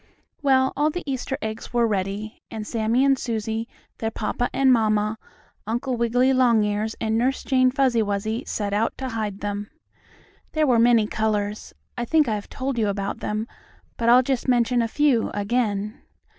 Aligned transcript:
Well, 0.41 0.73
all 0.75 0.89
the 0.89 1.03
Easter 1.05 1.37
eggs 1.43 1.73
were 1.73 1.85
ready, 1.85 2.41
and 2.49 2.65
Sammie 2.65 3.05
and 3.05 3.19
Susie, 3.19 3.67
their 3.99 4.09
papa 4.09 4.49
and 4.51 4.73
mamma, 4.73 5.19
Uncle 5.67 5.95
Wiggily 5.95 6.33
Longears 6.33 6.95
and 6.99 7.19
Nurse 7.19 7.43
Jane 7.43 7.69
Fuzzy 7.69 8.01
Wuzzy, 8.01 8.43
set 8.47 8.73
out 8.73 8.97
to 8.97 9.09
hide 9.09 9.41
them. 9.41 9.69
There 10.53 10.65
were 10.65 10.79
many 10.79 11.05
colors. 11.05 11.75
I 11.99 12.05
think 12.05 12.27
I 12.27 12.33
have 12.33 12.49
told 12.49 12.79
you 12.79 12.87
about 12.87 13.19
them, 13.19 13.45
but 13.95 14.09
I'll 14.09 14.23
just 14.23 14.47
mention 14.47 14.81
a 14.81 14.87
few 14.87 15.29
again. 15.35 16.01